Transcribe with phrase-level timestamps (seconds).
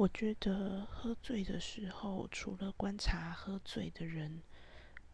[0.00, 4.40] 我觉得喝醉的时候，除了观察喝醉的人，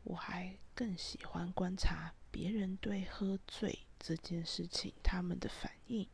[0.05, 6.07] 我还更喜欢观察别人对喝醉这件事情他们的反应。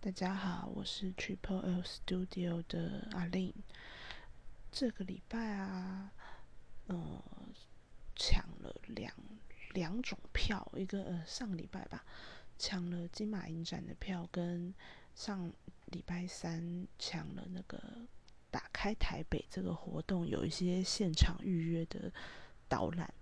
[0.00, 3.54] 大家好，我是 Triple L Studio 的阿令。
[4.72, 6.10] 这个礼拜啊，
[6.88, 7.22] 呃，
[8.16, 9.14] 抢了两
[9.72, 12.04] 两种票，一个呃上礼拜吧，
[12.58, 14.74] 抢了金马影展的票，跟
[15.14, 15.52] 上。
[15.92, 17.80] 礼拜三抢了那个
[18.50, 22.12] 打开台北这个活动，有一些现场预约的
[22.68, 23.14] 导览。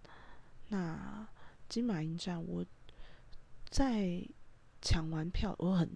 [0.68, 1.28] 那
[1.68, 2.64] 金马影展，我
[3.68, 4.26] 在
[4.80, 5.90] 抢完票，我很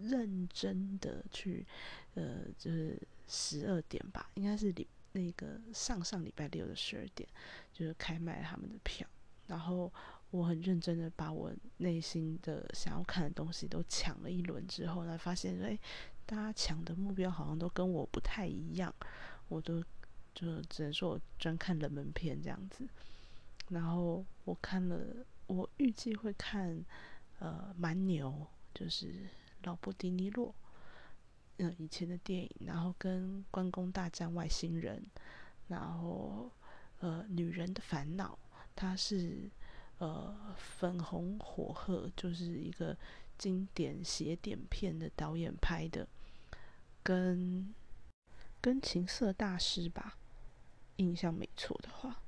[0.00, 1.66] 认真的去，
[2.14, 7.28] 呃，就是十二点吧，应该是礼那个上上礼拜六的十二点，
[7.72, 9.04] 就是开卖他们的票，
[9.48, 9.92] 然后。
[10.30, 15.76] 我很认真的把我内心的想要看的东西都抢了一轮之后，呢，发现哎，
[16.24, 18.94] 大家抢的目标好像都跟我不太一样，
[19.48, 19.82] 我都
[20.32, 22.88] 就只能说我专看冷门片这样子。
[23.70, 26.84] 然后我看了，我预计会看
[27.40, 29.26] 呃蛮牛，就是
[29.64, 30.54] 老布迪尼洛，
[31.56, 35.04] 嗯以前的电影，然后跟关公大战外星人，
[35.66, 36.48] 然后
[37.00, 38.38] 呃女人的烦恼，
[38.76, 39.50] 它是。
[40.00, 42.96] 呃，粉红火鹤就是一个
[43.36, 46.08] 经典邪典片的导演拍的，
[47.02, 47.74] 跟
[48.62, 50.16] 跟情色大师吧，
[50.96, 52.22] 印象没错的话。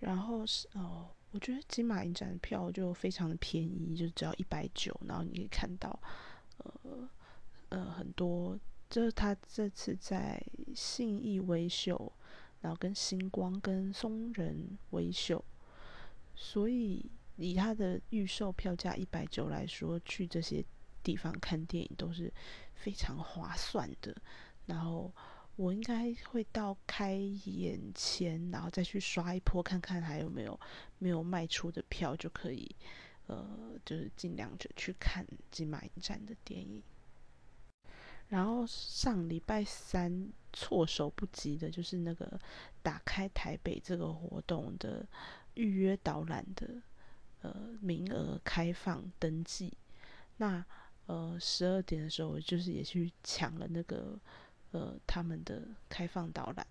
[0.00, 5.98] 然后是哦，我觉得金马影展的票就非常的便宜，就只要一百九，然后你可以看到，
[6.58, 7.08] 呃
[7.70, 8.58] 呃很多，
[8.90, 10.38] 就是他这次在
[10.74, 12.12] 信义微秀，
[12.60, 15.42] 然后跟星光跟松仁微秀。
[16.42, 17.04] 所以，
[17.36, 20.64] 以他的预售票价一百九来说，去这些
[21.02, 22.32] 地方看电影都是
[22.72, 24.16] 非常划算的。
[24.64, 25.14] 然后，
[25.56, 30.58] 我应该会到开演前，然后再去刷一波，看看还有没有
[30.98, 32.74] 没有卖出的票，就可以，
[33.26, 36.82] 呃，就是尽量着去看金马影展的电影。
[38.28, 42.40] 然后上礼拜三措手不及的就是那个
[42.80, 45.06] 打开台北这个活动的。
[45.60, 46.80] 预约导览的
[47.42, 49.76] 呃名额开放登记，
[50.38, 50.64] 那
[51.04, 54.18] 呃十二点的时候，我就是也去抢了那个
[54.70, 56.66] 呃他们的开放导览。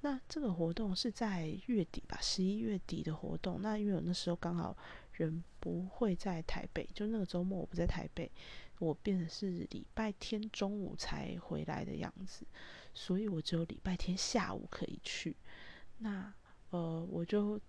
[0.00, 3.62] 那这个活动是在月底吧，十一月底的活动。
[3.62, 4.76] 那因为我那时候刚好
[5.12, 8.28] 人不会在台北，就那个周末我不在台北，
[8.80, 12.44] 我变成是礼拜天中午才回来的样子，
[12.92, 15.36] 所以我只有礼拜天下午可以去。
[15.98, 16.34] 那
[16.70, 17.60] 呃我就。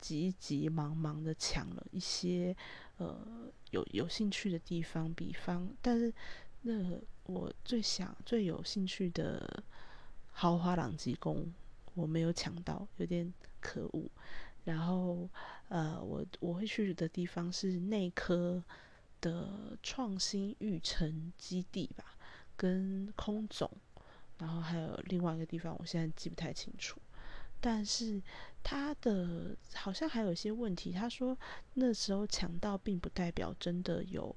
[0.00, 2.56] 急急忙忙的抢了一些，
[2.98, 6.12] 呃，有有兴趣的地方，比方，但是
[6.62, 9.62] 那我最想最有兴趣的
[10.32, 11.52] 豪华朗吉宫
[11.94, 14.08] 我没有抢到，有点可恶。
[14.64, 15.28] 然后，
[15.68, 18.62] 呃，我我会去的地方是内科
[19.20, 22.16] 的创新育成基地吧，
[22.56, 23.70] 跟空总，
[24.38, 27.00] 然后还有另外一个地方，我现在记不太清楚。
[27.68, 28.22] 但是
[28.62, 30.92] 他的好像还有一些问题。
[30.92, 31.36] 他说
[31.74, 34.32] 那时候抢到，并不代表真的有，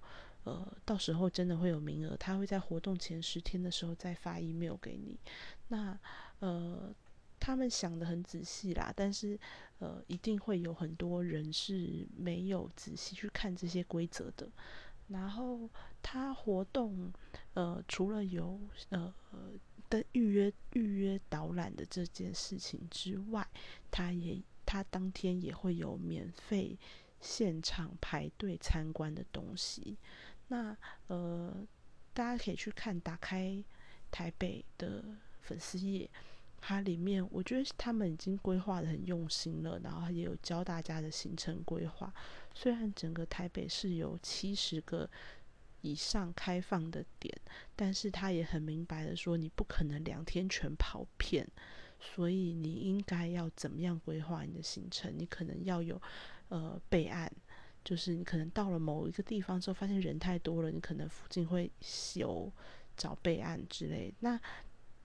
[0.45, 2.17] 呃，到时候真的会有名额。
[2.17, 5.19] 他会在活动前十天的时候再发 email 给你。
[5.67, 5.95] 那
[6.40, 6.91] 呃，
[7.40, 9.40] 他们想的很仔细啦，但是
[9.78, 14.50] 呃，一定会有很多人是没有仔细去看这些规则的。
[15.09, 15.69] 然后
[16.01, 17.13] 他活动，
[17.53, 18.59] 呃，除了有
[18.90, 19.13] 呃。
[19.89, 23.47] 的预约预约导览的这件事情之外，
[23.89, 26.77] 他也他当天也会有免费
[27.19, 29.97] 现场排队参观的东西。
[30.47, 30.75] 那
[31.07, 31.67] 呃，
[32.13, 33.63] 大家可以去看打开
[34.11, 35.03] 台北的
[35.41, 36.09] 粉丝页，
[36.59, 42.13] 它里面我觉得他们已经规划的很用心了，然后也有教大家的行程规划。
[42.53, 45.09] 虽然整个台北是有七十个。
[45.81, 47.34] 以上开放的点，
[47.76, 51.47] 但是他也很明白的说，你不可能两天全跑遍，
[51.99, 55.14] 所以你应该要怎么样规划你的行程？
[55.17, 56.02] 你可能要有
[56.49, 57.31] 呃备案，
[57.84, 61.72] 就是你可能到了某一个地方之后，发现人太多了，你可能附近会
[62.16, 62.52] 有
[62.97, 64.14] 找备案之类。
[64.20, 64.40] 那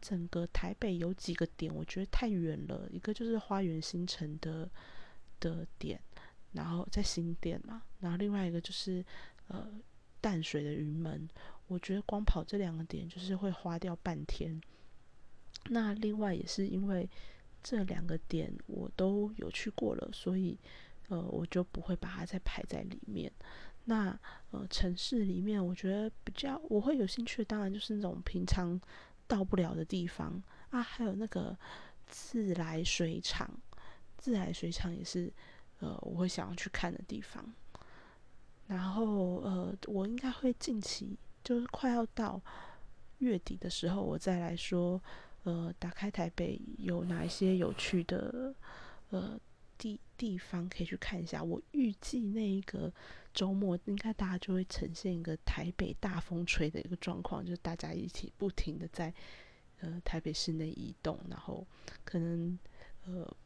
[0.00, 4.68] 整个台北有几个点，我觉得太远了，一个就是花园新城的
[5.38, 6.00] 的点，
[6.52, 9.04] 然后在新店嘛，然后另外一个就是
[9.46, 9.70] 呃。
[10.24, 11.28] 淡水的云门，
[11.66, 14.58] 我觉得光跑这两个点就是会花掉半天。
[15.68, 17.06] 那另外也是因为
[17.62, 20.58] 这两个点我都有去过了，所以
[21.08, 23.30] 呃我就不会把它再排在里面。
[23.84, 24.18] 那
[24.50, 28.80] 呃，城市里面我觉得比较我会有兴趣的，当然就是那种平常
[29.26, 31.54] 到不了的地方啊，还有那个
[32.06, 33.50] 自来水厂，
[34.16, 35.30] 自来水厂也是
[35.80, 37.44] 呃我会想要去看的地方。
[38.66, 42.40] 然后呃，我应该会近期就是快要到
[43.18, 45.00] 月底的时候，我再来说
[45.44, 48.54] 呃，打开台北有哪一些有趣的
[49.10, 49.38] 呃。
[49.76, 51.42] 地地方可以去看一下。
[51.42, 52.90] 我预计那一个
[53.34, 59.12] 周末，应该大家就会呈现一个台北大风吹的一个状况，就是大家一起不停的在
[59.80, 61.66] 呃台北市内移动，然后
[62.04, 62.56] 可能
[63.04, 63.36] 呃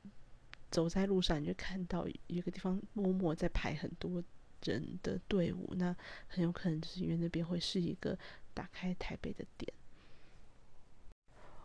[0.70, 4.22] 走在路上，你就看到一个地方默默在排很多
[4.62, 5.94] 人的队伍，那
[6.26, 8.18] 很有可能就是因为那边会是一个
[8.54, 9.72] 打开台北的点。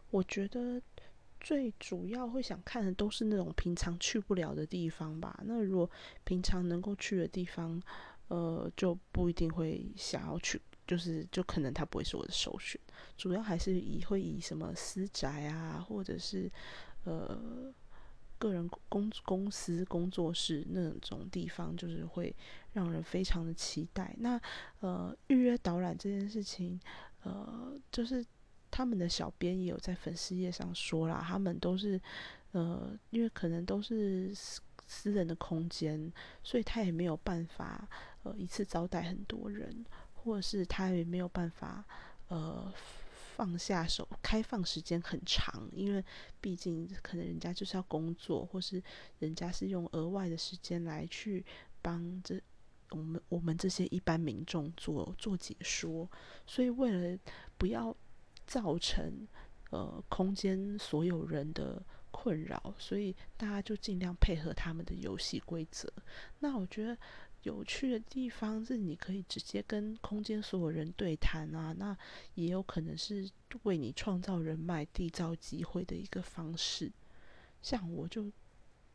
[0.09, 0.81] 我觉得。
[1.45, 5.37] 最主要会想看的都是那种平常去不了的地方吧。
[5.43, 5.91] 那如果
[6.23, 7.83] 平常能够去的地方，
[8.29, 12.79] 呃，就不一定会想要去，就是就可能它不会是我的首选。
[13.17, 16.49] 主要还是以会以什么私宅啊，或者是
[17.03, 17.73] 呃
[18.43, 22.35] 个人公公司工作室那种地方，就是会
[22.73, 24.13] 让人非常的期待。
[24.19, 24.39] 那
[24.81, 26.79] 呃预约导览这件事情，
[27.23, 28.25] 呃就是。
[28.75, 32.01] 他们的小编也有在粉丝页上说啦，他们都是，
[32.53, 36.11] 呃，因为可能都是私私人的空间，
[36.41, 37.87] 所以他也没有办法，
[38.23, 39.85] 呃，一次招待很多人，
[40.15, 41.85] 或者是他也没有办法，
[42.29, 42.73] 呃，
[43.35, 46.03] 放下手，开放时间很长，因为
[46.39, 48.81] 毕竟可能人家就是要工作，或是
[49.19, 51.43] 人家是用额外的时间来去
[51.81, 52.39] 帮这
[52.91, 56.09] 我们我们这些一般民众做做解说，
[56.45, 57.19] 所以为了
[57.57, 57.95] 不要。
[58.45, 59.25] 造成
[59.69, 61.81] 呃空间所有人的
[62.11, 65.91] 困扰，所以大家就尽量配合他们的游戏规则。
[66.39, 66.95] 那我觉得
[67.43, 71.97] 有趣的地方是，你可以直接跟空间所有人对谈啊，那
[72.35, 73.29] 也有可能是
[73.63, 76.91] 为你创造人脉、缔造机会的一个方式。
[77.61, 78.31] 像我就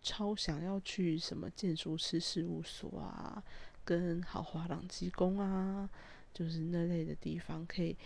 [0.02, 3.42] 超想要去什么建筑师事务所啊，
[3.84, 5.88] 跟豪华朗基工啊，
[6.34, 7.96] 就是那类的地方可以。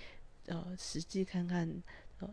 [0.46, 1.82] 呃，实际看看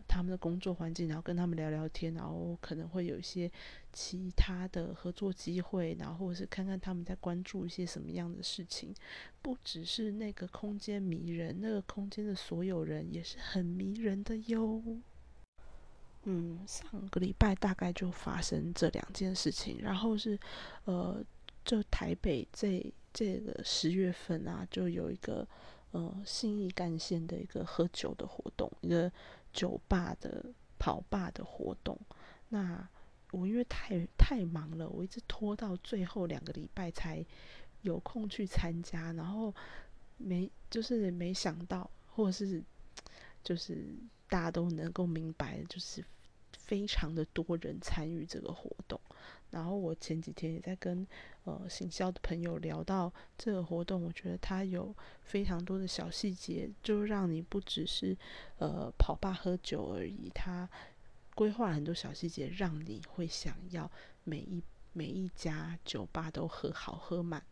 [0.08, 3.50] 他们的工作环境，然后跟他们聊聊天，然后可能会有一些
[3.92, 8.94] 其他的合作机会，然后或者是看看他们在关注一些什么样的事情。
[9.42, 14.82] 不只是那个空间迷人，那个空间的所有人也是很迷人的哟。
[16.24, 20.38] 嗯，上个礼拜大概就发生这两件事情，然后是
[20.84, 21.24] 呃，
[21.64, 25.46] 就台北这这个十月份啊，就有一个。
[25.92, 29.10] 呃，新义干线的一个喝酒的活动，一个
[29.52, 30.44] 酒吧的
[30.78, 31.98] 跑吧的活动。
[32.48, 32.88] 那
[33.32, 37.24] 我因为太太忙了，我一直拖到最后两个礼拜才
[37.82, 39.54] 有空去参加，然后
[40.16, 42.62] 没就是没想到，或者是
[43.42, 43.94] 就是
[44.28, 46.04] 大家都能够明白，就是
[46.70, 49.00] 非常的多人参与这个活动。
[49.50, 51.04] 然后我前几天也在跟
[51.42, 58.16] 呃行销的朋友聊到这个活动，我觉得它有非常多的小细节，就让你不只是
[58.58, 60.70] 呃跑吧喝酒而已，它
[61.34, 63.90] 规划很多小细节，让你会想要
[64.22, 64.62] 每一
[64.92, 67.42] 每一家酒吧都喝好喝满。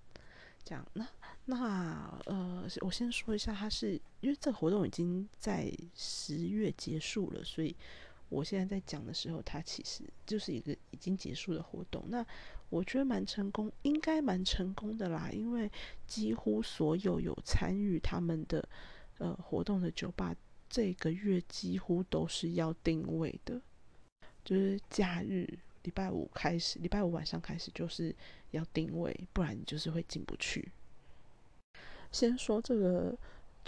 [0.63, 1.05] 这样，那
[1.47, 7.75] 那呃，我先说一下，它是因为这个活动已经在十月结束了，所以。
[8.29, 12.05] 我现在在讲的时候，它其实就是一个已经结束的活动。
[12.09, 12.25] 那
[12.69, 15.31] 我觉得蛮成功，应该蛮成功的啦。
[15.33, 15.71] 因为
[16.07, 18.69] 几乎所有有参与他们的
[19.19, 20.35] 呃活动的酒吧，
[20.69, 23.61] 这个月几乎都是要定位的，
[24.45, 25.49] 就是假日
[25.85, 28.15] 礼拜五开始，礼拜五晚上开始就是
[28.51, 30.71] 要定位，不然你就是会进不去。
[32.13, 33.17] 先说这个。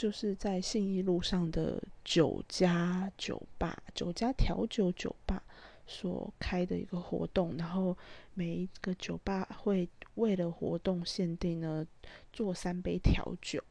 [0.00, 5.42] 就是在信义路上的酒家酒吧、酒家调酒酒吧
[5.86, 7.94] 所开的一个活动，然后
[8.32, 11.86] 每一个酒吧会为了活动限定呢
[12.32, 13.62] 做三杯调酒。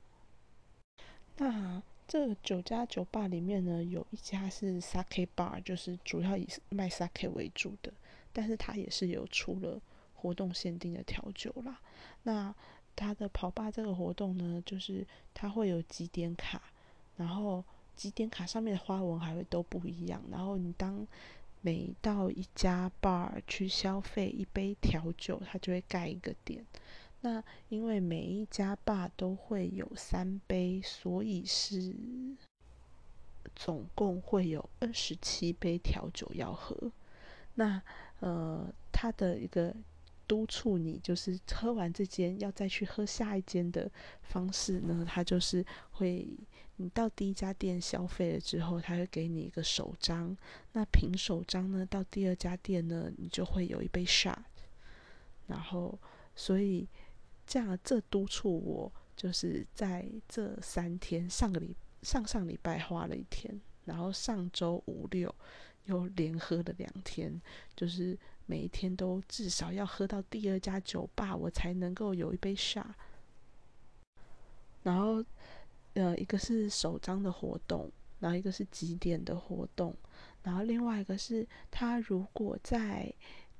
[1.37, 7.91] 那这个酒家酒吧里面呢，有一家是 sake bar，就是主要以卖 sake 为主的，
[8.31, 9.81] 但是它也是有出了
[10.13, 11.81] 活动限定的调酒啦。
[12.21, 12.53] 那
[12.95, 16.61] 它的跑吧这个活动呢，就是它会有几点卡，
[17.17, 17.63] 然后
[17.95, 20.21] 几点卡上面的花纹还会都不一样。
[20.31, 21.05] 然后你当
[21.61, 26.65] 每到一家 bar 去消费一杯调酒，它就会盖一个点。
[27.21, 31.93] 那因为每一家 bar 都会有三杯，所以是
[33.55, 36.91] 总共会有二十七杯调酒要喝。
[37.55, 37.81] 那
[38.21, 39.75] 呃，它的一个
[40.29, 43.89] 督促你，就是喝完这间要再去喝下一间的
[44.21, 46.27] 方式呢，他就是会，
[46.75, 50.37] 你到第一家店消费了之后，他会给你一个手章，
[50.73, 54.37] 那凭手章呢，到第二家店呢，你就会有一杯 shot，
[55.47, 55.97] 然后
[56.35, 56.87] 所以
[57.47, 65.33] 这样这督促我，就是在这三天，上个礼上上礼拜花了一天，然后上周五六
[65.85, 67.41] 又连喝了两天，
[67.75, 68.15] 就是
[68.49, 72.83] 每一天都至少要喝到第二家酒吧，我才能够有一杯 shot。
[74.81, 75.23] 然后，
[75.93, 79.95] 呃，一个是首张的活动，然后一个是几点的活动，
[80.41, 83.13] 然后另外一个是他如果在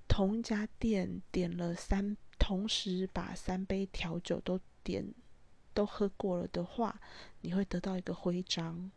[0.08, 5.14] 同一家店点了三，同时把三杯调酒都点
[5.76, 7.00] 都喝过了的话，
[7.42, 8.90] 你会得到一个徽章。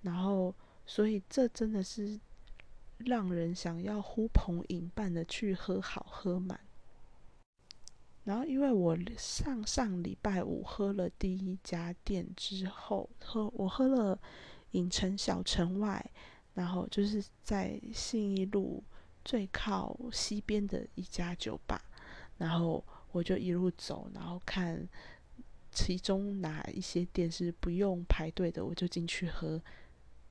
[0.00, 0.54] 然后，
[0.86, 2.18] 所以这真的是
[3.06, 6.58] 让人想要呼朋引伴的去喝好喝满。
[8.24, 14.18] 然后，因为我上上礼拜五喝了第一家店之后，喝我喝了
[14.70, 16.10] 影城小城外，
[16.54, 18.82] 然后就是在信义路
[19.24, 21.84] 最靠西边的一家酒吧，
[22.38, 22.82] 然后
[23.12, 24.88] 我就一路走，然后看
[25.70, 29.60] 其中哪一些店是不用排队的，我就进去喝，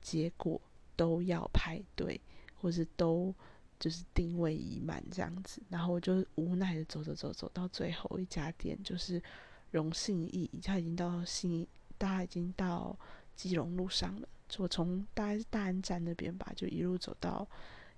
[0.00, 0.60] 结果
[0.96, 2.20] 都要排队，
[2.64, 3.34] 或是都。
[3.76, 9.20] 就是定位已满这样子，然后我就无奈的走走走走到最后一家店，就是
[9.72, 11.66] 荣信义，他已经到信，
[11.98, 12.96] 大家已经到
[13.34, 14.28] 基隆路上了。
[14.48, 17.46] 就我从大概是大安站那边吧，就一路走到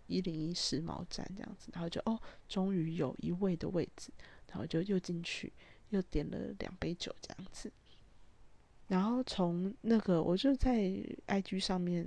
[0.06, 2.18] 一零一世贸站这样子，然后就哦，
[2.48, 4.10] 终于有一位的位置，
[4.48, 5.52] 然后就又进去，
[5.90, 7.70] 又点了两杯酒这样子。
[8.88, 10.74] 然后从那个我就在
[11.28, 12.06] IG 上面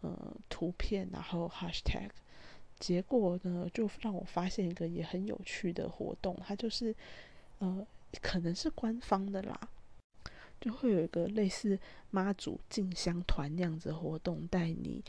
[0.00, 2.10] 呃图片，然后 Hashtag。
[2.78, 6.94] 结果呢，就让我发现一个也很有趣的活动，它就是，
[7.58, 7.86] 呃，
[8.20, 9.58] 可能是官方的啦，
[10.60, 11.78] 就会有一个类似
[12.10, 15.02] 妈祖进香团那样子活动，带你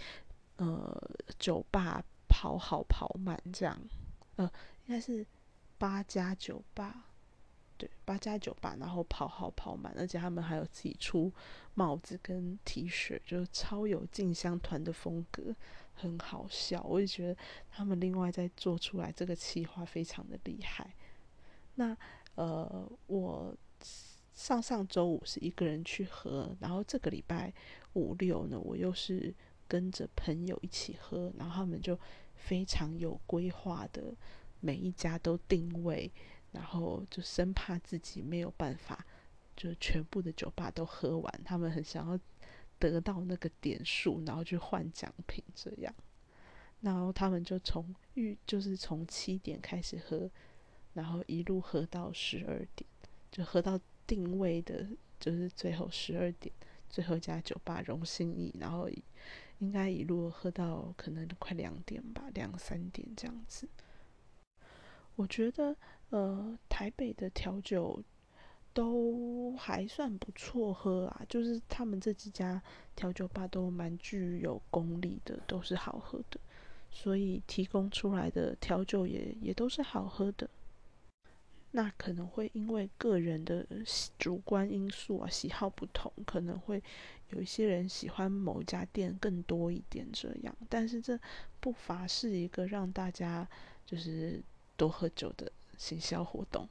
[0.56, 0.98] 呃
[1.38, 3.78] 酒吧跑好跑满这样，
[4.38, 4.50] 呃，
[4.86, 5.26] 应该是
[5.78, 7.07] 八家酒吧。
[7.78, 11.32] 对，八家酒吧，然后跑好跑满，而且他们还有自己出
[11.76, 15.56] 帽子跟 T 恤，就是超有进香团的风格，
[15.94, 16.82] 很好笑。
[16.84, 17.38] 我也觉得
[17.70, 20.96] 他们另外再做出来这个企划非常的厉害。
[21.76, 21.96] 那
[22.36, 23.56] 呃，我
[24.34, 27.54] 上上周五是一个人去喝，然后这个礼拜
[27.94, 29.34] 五六呢，我又是
[29.68, 32.00] 跟着朋友一起喝，然后他们就
[32.36, 34.16] 非常有规划的，
[34.60, 36.12] 每一家都定位。
[36.58, 39.06] 然后就生怕自己没有办法，
[39.56, 41.42] 就全部的酒吧都喝完。
[41.46, 42.20] 他们很想要
[42.80, 45.94] 得到那个点数，然后去换奖品这样。
[46.82, 50.28] 然后他们就从预就是从七点开始喝，
[50.94, 52.90] 然后一路喝到十二点，
[53.32, 54.88] 就喝到定位的，
[55.20, 56.52] 就是最后十二点，
[56.90, 58.90] 最后一家酒吧荣幸意，然后
[59.60, 63.70] 应该一路喝到可能快两点吧，两三点这样子。
[65.16, 65.76] 我觉得，
[66.10, 68.02] 呃，台北的调酒
[68.74, 72.62] 都还算不错喝啊，就是他们这几家
[72.96, 76.40] 调酒吧都蛮具有功力的，都是好喝的，
[76.90, 80.50] 所以提供出来的调酒也也都是好喝的。
[81.72, 83.68] 那可能会因为个人的
[84.18, 86.82] 主观因素啊，喜好不同，可能会
[87.32, 91.20] 有一些人喜欢某一家店更多一点这样，但是这
[91.60, 93.46] 不乏是一个让大家
[93.86, 94.42] 就是。
[94.78, 96.68] 多喝酒的行销活动，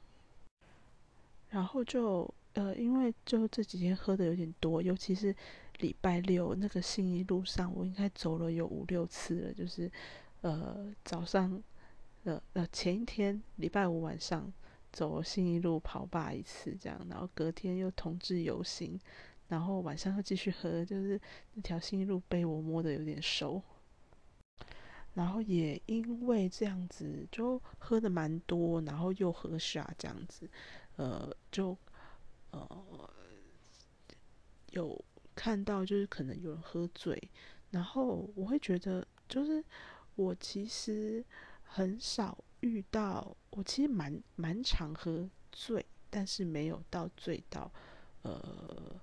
[1.49, 5.33] 然后就呃，因为就这几天喝的有点多，尤其是
[5.79, 9.53] 礼拜六那个信义路上，我应该走了有五六次了。
[9.53, 9.89] 就是
[10.41, 11.61] 呃早上
[12.25, 14.51] 呃呃前一天礼拜五晚上
[14.91, 18.99] 走信义路跑吧一次这样，然后隔天又同志游行，
[19.47, 21.19] 然后晚上又继续喝，就是
[21.53, 23.61] 那条信义路被我摸的有点熟。
[25.17, 30.47] 然后也因为这样子，就喝的蛮多，然后又喝下这样子，
[30.95, 31.75] 呃，就
[32.51, 33.09] 呃
[34.69, 37.19] 有看到就是可能有人喝醉，
[37.71, 39.63] 然后我会觉得就是
[40.13, 41.25] 我其实
[41.63, 47.71] 很少遇到，我其实蛮蛮常喝醉，但是没有到醉到
[48.21, 49.01] 呃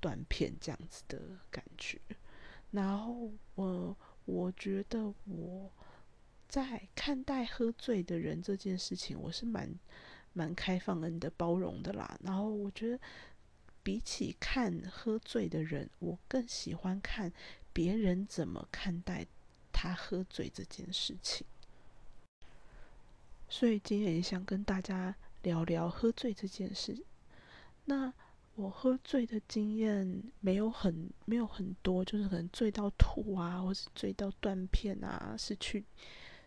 [0.00, 2.00] 断片这样子的感觉，
[2.70, 3.94] 然后我。
[4.30, 5.70] 我觉得我
[6.48, 9.68] 在看待喝醉的人这件事情，我是蛮
[10.32, 12.16] 蛮开放的包容的啦。
[12.22, 13.00] 然后我觉得，
[13.82, 17.32] 比起看喝醉的人，我更喜欢看
[17.72, 19.26] 别人怎么看待
[19.72, 21.44] 他喝醉这件事情。
[23.48, 27.04] 所以今天也想跟大家聊聊喝醉这件事。
[27.86, 28.12] 那
[28.60, 35.82] 我喝醉的经验没有很没有很多，就是可能醉到吐啊，或是醉到断片啊，失去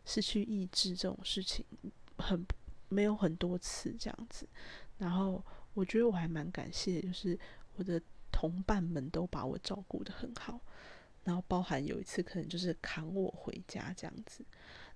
[0.05, 1.65] 失去意志这种事情，
[2.17, 2.45] 很
[2.89, 4.47] 没有很多次这样子。
[4.99, 5.43] 然后
[5.73, 7.37] 我觉得我还蛮感谢，就是
[7.75, 7.99] 我的
[8.31, 10.59] 同伴们都把我照顾得很好。
[11.23, 14.45] 然后包含有一次可能就是扛我回家这样子。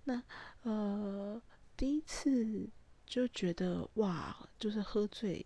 [0.04, 0.22] 那
[0.62, 1.42] 呃
[1.76, 2.70] 第一次
[3.08, 5.44] 就觉得哇，就是喝醉。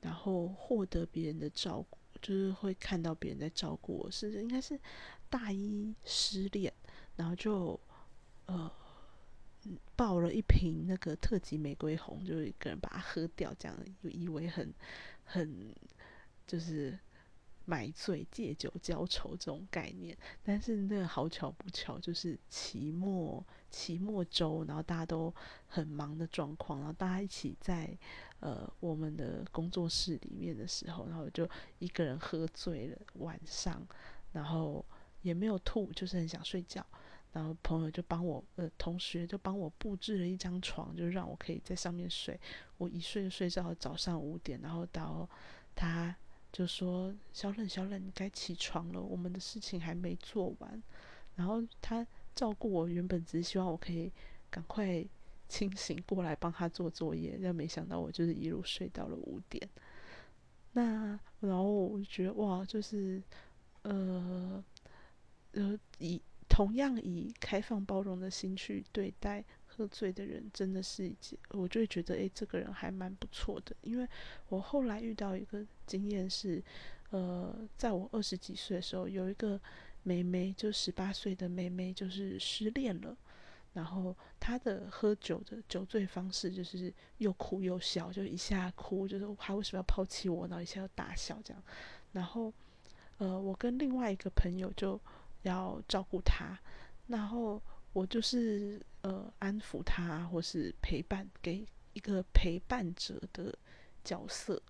[0.00, 4.78] 然后获得别人的照顾，就是会看到别人在照顾我，是应该是
[5.28, 6.72] 大一失恋，
[7.16, 7.78] 然后就
[8.46, 8.70] 呃
[9.96, 14.72] 抱了一瓶那个特级玫瑰红，就一个人把它喝掉，这样就以为很
[15.24, 15.74] 很
[16.46, 16.98] 就是。
[17.68, 25.34] 买醉借酒浇愁这种概念，但是那个好巧不巧，就是期末期末周，然后大家都
[25.66, 27.98] 很忙的状况，然后大家一起在
[28.38, 31.48] 呃我们的工作室里面的时候，然后就
[31.80, 33.84] 一个人喝醉了晚上，
[34.32, 34.84] 然后
[35.22, 36.86] 也没有吐，就是很想睡觉，
[37.32, 42.40] 然后朋友就帮我呃同学就帮我布置了一张床，就让我可以在上面睡，
[42.78, 45.28] 我一睡就睡到早上五点，然后到
[45.74, 46.14] 他。
[46.56, 50.82] 就说小冷小冷，你该起床了，我们的事情还没做完。
[51.34, 54.10] 然后他照顾我，原本只是希望我可以
[54.48, 55.04] 赶快
[55.50, 59.68] 清醒过来帮他做作业，但没想到我就是一路睡到了五点。
[60.72, 63.22] 那然后我就觉得哇，就是
[63.82, 64.64] 呃
[65.52, 69.44] 呃，以同样以开放包容的心去对待。
[69.76, 71.16] 喝醉的人真的是一，
[71.50, 73.76] 我就会觉得，诶，这个人还蛮不错的。
[73.82, 74.08] 因为
[74.48, 76.62] 我后来遇到一个经验是，
[77.10, 79.60] 呃，在我二十几岁的时候，有一个
[80.02, 83.14] 妹妹，就十八岁的妹妹，就是失恋了。
[83.74, 91.62] 然后她的喝酒的酒醉方式就是又哭又笑，就一下哭，就是她为什么要抛弃我，然后一下又大笑这样。
[92.12, 92.50] 然后，
[93.18, 94.98] 呃，我跟另外一个朋友就
[95.42, 96.58] 要照顾她，
[97.08, 97.60] 然后。
[97.96, 103.56] 我就是呃安抚他，或是陪伴，给一个陪伴者的
[104.04, 104.62] 角色。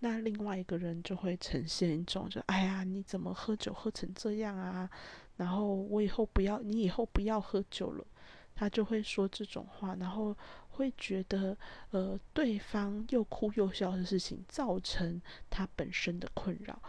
[0.00, 4.90] 那另外一个人就会呈现一种，就哎呀，你怎么喝酒喝成这样啊？
[5.36, 8.04] 然后我以后不要，你以后不要喝酒了。
[8.52, 10.36] 他就会说这种话，然后
[10.70, 11.56] 会觉得
[11.92, 16.82] 呃对方又哭又笑的事情造成他本身的困扰。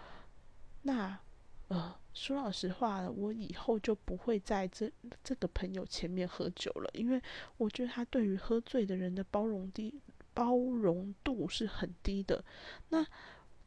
[0.82, 1.20] 那
[1.68, 1.96] 呃。
[2.14, 4.92] 说老实话，我以后就不会在这
[5.24, 7.22] 这个朋友前面喝酒了，因为
[7.58, 10.00] 我觉得他对于喝醉的人的包容低
[10.34, 12.44] 包容度是很低的。
[12.90, 13.06] 那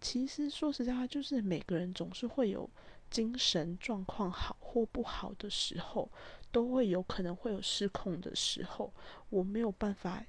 [0.01, 2.71] 其实说实在话，就是每个人总是会有
[3.11, 6.11] 精神状况好或不好的时候，
[6.53, 8.93] 都会有可能会有失控的时候，
[9.29, 10.25] 我没有办法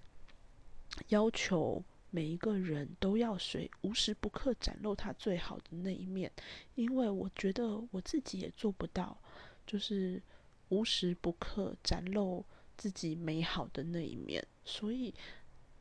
[1.10, 1.84] 要求。
[2.09, 6.31] 每一个人都要随无时不刻展露他最好的那一面，
[6.75, 9.17] 因为我觉得我自己也做不到，
[9.65, 10.21] 就是
[10.69, 12.43] 无时不刻展露
[12.77, 15.13] 自己美好的那一面，所以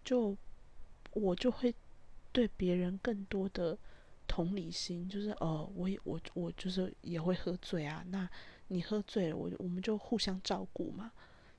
[0.05, 0.37] 就
[1.13, 1.75] 我就会
[2.33, 3.79] 对别人更多的
[4.27, 8.29] 同理心，就是哦，我也我我就是也会喝醉啊，那
[8.69, 11.13] 你喝醉了，我我们就互相照顾嘛，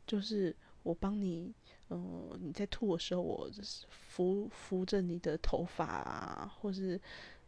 [0.06, 1.53] 就是我帮你。
[1.89, 3.50] 嗯，你在吐的时候，我
[3.89, 7.00] 扶扶着你的头发啊，或是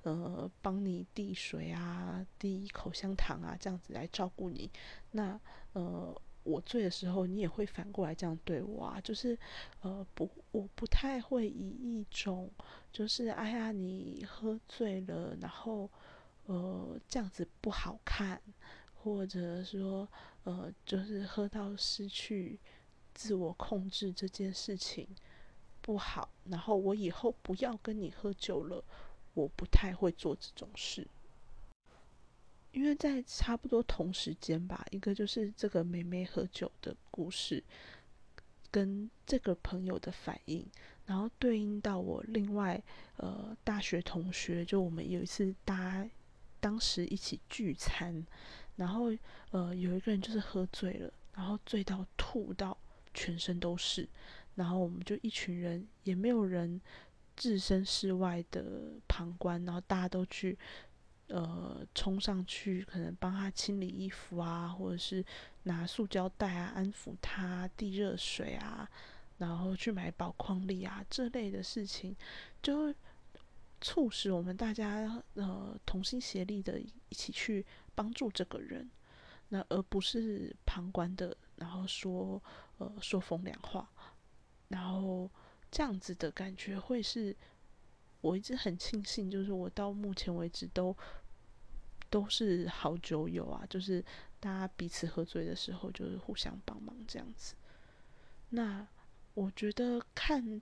[0.03, 4.71] 呃帮你递水啊，递口香糖啊，这样子来照顾你。
[5.11, 5.39] 那
[5.73, 9.37] 呃，我醉的时候，你也会反过来这样对我啊，就是
[9.81, 12.49] 呃不，我不太会以一种
[12.93, 15.89] 就是哎呀，你喝醉了，然后
[16.45, 18.41] 呃这样子不好看，
[18.93, 20.07] 或者说
[20.45, 22.57] 呃就是喝到失去。
[23.13, 25.07] 自我控制这件事情
[25.81, 28.83] 不好，然后我以后不要跟你喝酒了。
[29.35, 31.07] 我不太会做这种事，
[32.71, 37.63] 因为在差不多同时间吧，一个就是这个妹妹喝酒的故事，
[38.69, 40.65] 跟这个朋友的反应，
[41.05, 42.81] 然后对应到我另外
[43.17, 46.09] 呃大学同学，就我们有一次大家
[46.59, 48.25] 当时一起聚餐，
[48.75, 49.11] 然后
[49.51, 52.77] 呃有一个人就是喝醉了，然后醉到吐到。
[53.13, 54.07] 全身都是，
[54.55, 56.79] 然后我们就一群人，也没有人
[57.35, 60.57] 置身事外的旁观，然后大家都去，
[61.27, 65.23] 呃，冲上去，可能帮他清理衣服啊，或者是
[65.63, 68.89] 拿塑胶袋啊安抚他，递热水啊，
[69.37, 72.15] 然后去买宝矿力啊这类的事情，
[72.61, 72.93] 就
[73.81, 78.89] 促使我们大家呃同心协力的一起去帮助这个人，
[79.47, 82.41] 那而不是旁观的，然后说。
[82.79, 83.91] 呃，说风凉话，
[84.69, 85.29] 然后
[85.69, 87.35] 这样子的感觉会是，
[88.21, 90.95] 我一直很庆幸，就是我到目前为止都
[92.09, 94.01] 都是好酒友啊，就是
[94.39, 97.53] 大家彼此喝醉的时候，就是互相帮忙这样子。
[98.51, 98.87] 那
[99.33, 100.61] 我觉得看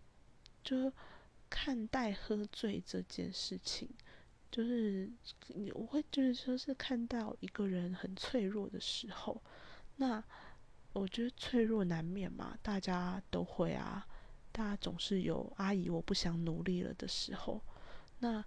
[0.63, 0.91] 就
[1.51, 3.88] 看待喝醉这件事情，
[4.49, 5.07] 就是
[5.75, 9.39] 我会就是说是看到一个人很脆弱的时候，
[9.97, 10.23] 那。
[10.97, 14.07] 我觉得脆弱难免嘛，大家都会啊，
[14.51, 17.62] 大家总是有阿姨我不想努力了的时候。
[18.19, 18.43] 那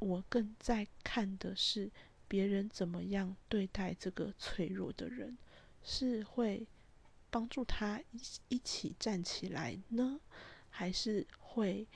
[0.00, 1.88] 我更在看的是
[2.26, 5.38] 别人怎么样对待这个脆弱的人，
[5.84, 6.66] 是会
[7.30, 8.02] 帮助他
[8.48, 10.20] 一起站起来呢，
[10.68, 11.86] 还是会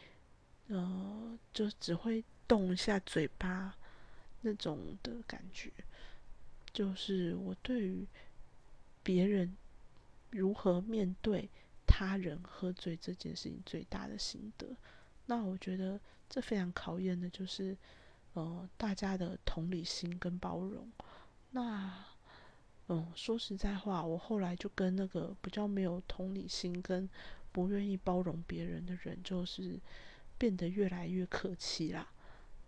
[0.68, 3.76] 呃就只会动一下嘴巴
[4.42, 5.72] 那种的感觉？
[6.72, 8.06] 就是我对于
[9.02, 9.56] 别人。
[10.30, 11.50] 如何面对
[11.86, 14.76] 他人喝醉这件事情最大的心得？
[15.26, 17.76] 那我觉得这非常考验的就是，
[18.34, 20.90] 呃，大家的同理心跟包容。
[21.50, 22.04] 那，
[22.88, 27.08] 嗯，说实在话，我后来就跟那个比较没有同理心跟
[27.52, 29.80] 不愿意包容别人的人，就是
[30.38, 32.08] 变得越来越客气啦。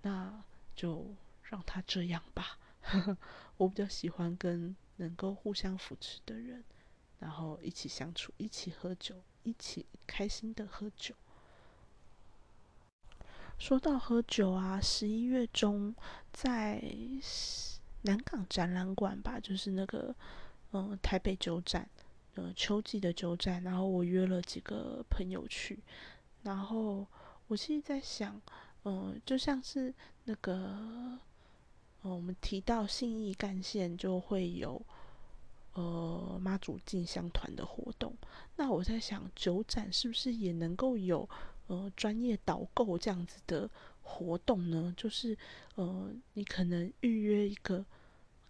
[0.03, 0.42] 那
[0.75, 2.59] 就让他这样吧。
[3.57, 6.64] 我比较喜欢跟能够互相扶持的人。
[7.22, 11.14] 然后一起相处，一起喝酒，一起开心的喝酒。
[13.61, 15.94] 说到喝酒啊，十一月中
[16.32, 16.82] 在
[18.02, 20.12] 南港展览馆吧，就是那个
[20.72, 21.88] 嗯台北酒展，
[22.35, 23.62] 呃秋季的酒展。
[23.62, 25.78] 然后我约了几个朋友去。
[26.42, 27.06] 然后
[27.46, 28.42] 我其实在想，
[28.82, 31.20] 嗯，就像是那个，嗯，
[32.02, 34.85] 我们提到信义干线就会有。
[35.74, 38.14] 呃，妈祖进香团的活动，
[38.56, 41.26] 那我在想，酒展是不是也能够有
[41.66, 43.70] 呃专业导购这样子的
[44.02, 44.92] 活动呢？
[44.96, 45.37] 就是
[45.76, 47.82] 呃，你可能预约一个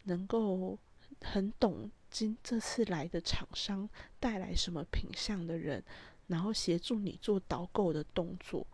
[0.04, 0.76] 能够
[1.20, 5.80] 很懂今这次来的厂商带来什么品相的人，
[6.26, 8.66] 然后协助你做导购的动作，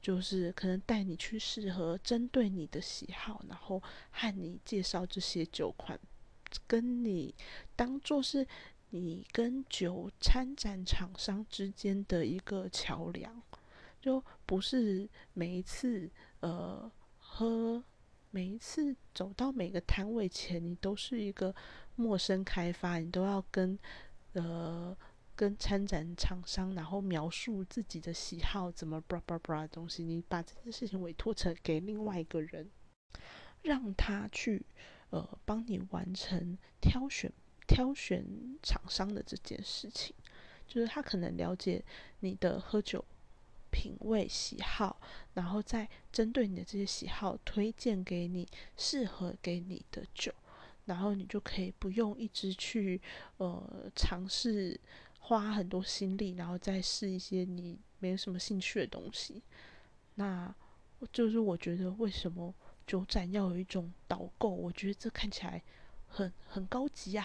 [0.00, 6.00] 就是可能带你去适合针对你的喜好，然后和你介绍这些酒款。
[6.66, 7.34] 跟你
[7.76, 8.46] 当做是
[8.90, 13.40] 你跟酒参展厂商之间的一个桥梁，
[14.00, 16.10] 就不是每一次
[16.40, 17.84] 呃喝，
[18.30, 21.54] 每一次走到每个摊位前，你都是一个
[21.94, 23.78] 陌生开发，你都要跟
[24.32, 24.96] 呃
[25.36, 32.68] 跟参展厂商，然后描述自己的喜好，怎么 bra bra bra 东西，你把这件事情委托成给另外一个人，
[33.62, 34.66] 让他去。
[35.10, 37.32] 呃，帮你完成挑选
[37.66, 38.24] 挑选
[38.62, 40.14] 厂商的这件事情，
[40.66, 41.84] 就是他可能了解
[42.20, 43.04] 你的喝酒
[43.72, 45.00] 品味喜好，
[45.34, 48.46] 然后再针对你的这些喜好推荐给你
[48.76, 50.32] 适合给你的酒，
[50.84, 53.00] 然后你就可以不用一直去
[53.38, 54.80] 呃尝试
[55.18, 59.42] 花很多心力，然后再试一些你没有什么兴趣的东西。
[60.14, 60.54] 那
[61.12, 62.54] 就是我觉得为什么。
[62.90, 65.62] 酒展要有一种导购，我觉得这看起来
[66.08, 67.24] 很很高级呀。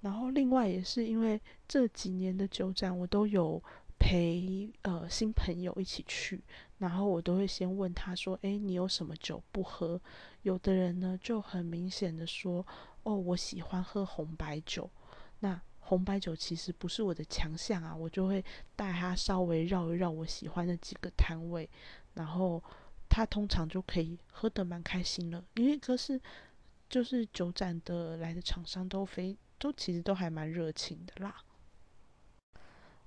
[0.00, 3.62] 然后另外也是因为这几年的酒展，我都有
[3.98, 6.42] 陪呃新朋友一起去，
[6.78, 10.00] 然后我都会先问他说：“哎，你有什么酒不喝？”
[10.40, 12.66] 有的人呢就很明显的说
[13.04, 14.88] ：“哦，我喜欢喝红白酒。”
[15.40, 18.42] 那红白酒其实不是我的强项啊，我就会
[18.74, 21.68] 带他稍微绕一绕我喜欢的几个摊位，
[22.14, 22.62] 然后。
[23.16, 26.20] 他通常就可以喝得蛮开心了，因为可是
[26.86, 31.34] 就是酒展的来的厂商都非都其实都还蛮热情的啦。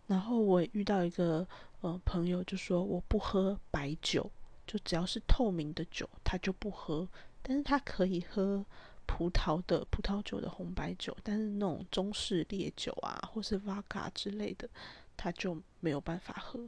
[0.07, 1.47] 然后我遇到一个
[1.81, 4.31] 呃朋友，就说我不喝白酒，
[4.65, 7.07] 就只要是透明的酒他就不喝，
[7.43, 8.65] 但是他可以喝
[9.05, 14.67] 葡萄的葡萄酒的红白酒，但是那种中式烈酒啊或是 vodka 之类的，
[15.15, 16.67] 他就没有办法喝，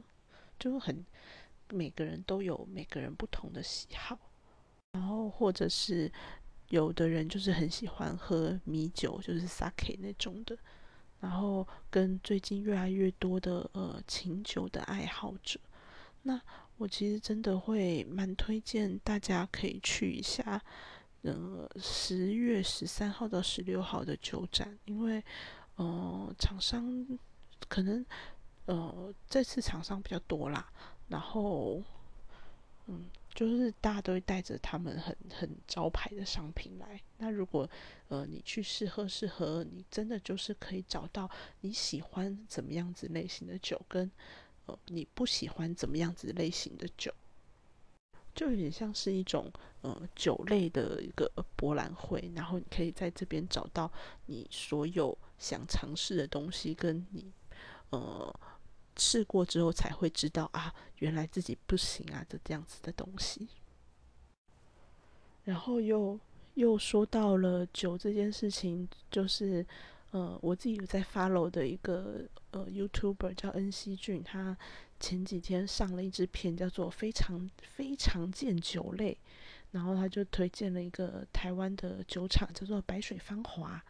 [0.60, 1.04] 就很。
[1.72, 4.18] 每个人都有每个人不同的喜好，
[4.92, 6.12] 然后或者是
[6.68, 10.56] 有的人就是很喜欢喝米酒，就是 sake 那种的，
[11.20, 15.58] 然后跟最近越来越多的呃琴酒的爱好者，
[16.22, 16.40] 那
[16.76, 20.62] 我其实真的会蛮推荐大家可以去一下，
[21.22, 25.22] 呃十月十三号到十六号的酒展，因为
[25.76, 27.06] 呃厂商
[27.68, 28.04] 可能
[28.66, 30.70] 呃这次厂商比较多啦。
[31.12, 31.82] 然后，
[32.86, 36.98] 嗯，就是大家都会带着他们很很招牌的商品来。
[37.18, 37.68] 那如果
[38.08, 44.10] 呃你去试喝试喝，你真的就是可以找到你喜欢怎么样子类型的酒，跟
[44.64, 47.12] 呃你不喜欢怎么样子类型的酒，
[48.34, 52.32] 就有点像是一种呃酒类的一个博览会。
[52.34, 53.92] 然后你可以在这边找到
[54.24, 57.30] 你所有想尝试的东西，跟你
[57.90, 58.34] 呃。
[59.04, 63.48] 试过之后才会知道啊，原来自己不行啊的这样子的东西。
[65.42, 66.16] 然后又
[66.54, 69.66] 又说到了酒这件事情，就是
[70.12, 74.56] 呃，我自己有在 follow 的一个呃 YouTuber 叫恩熙俊，他
[75.00, 79.12] 前几天上了一支片叫做《非常非常见酒类》，
[79.72, 83.82] 然后他就推荐了一个台湾的酒厂叫做白水芳华，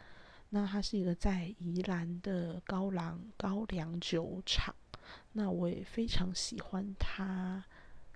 [0.49, 4.75] 那它是一个在宜兰的高粱高粱酒厂。
[5.33, 7.65] 那我也非常喜欢他，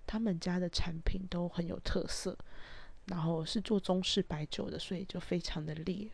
[0.06, 2.36] 他们家的产品都很有特色，
[3.06, 6.10] 然后是做中式白酒的，所以就非常的烈。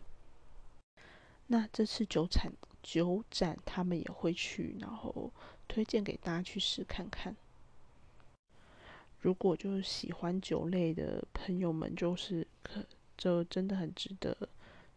[1.49, 5.33] 那这次酒产酒展他们也会去，然后
[5.68, 7.37] 推荐给大家去试看看。
[9.21, 12.85] 如果就是喜欢酒类的朋友们，就是可
[13.16, 14.37] 就真的很值得。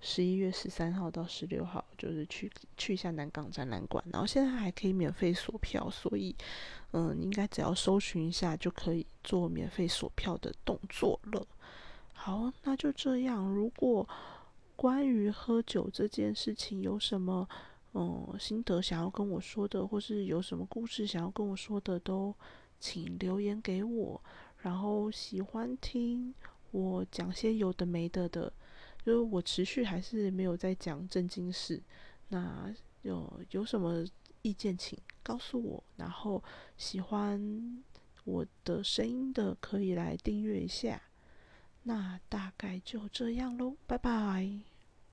[0.02, 6.36] 十一月十三号到十六号，就是去去一下南港展览馆，然后现在还可以免费锁票，所以，
[6.92, 11.48] 嗯，应该只要搜寻一下就可以做免费锁票的动作了。
[12.14, 13.50] 好，那就这样。
[13.50, 14.08] 如果
[14.76, 17.48] 关于喝酒这件事情有什么
[17.94, 22.36] 嗯心得想要跟我说的，或是有什么故事想要跟我说的，都
[22.80, 24.22] 请留言给我。
[24.60, 26.34] 然后喜欢听
[26.72, 28.54] 我讲些有的没的的。
[29.06, 31.80] 就是我持续还是没有在讲正经事，
[32.30, 34.04] 那有有什么
[34.42, 36.44] 意见请告诉我，然后
[36.76, 37.84] 喜欢
[38.24, 41.00] 我的声音的可以来订阅一下，
[41.84, 44.75] 那大概就这样喽，拜拜。